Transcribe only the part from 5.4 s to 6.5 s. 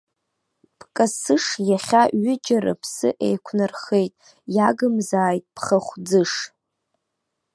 бхахә ӡыш.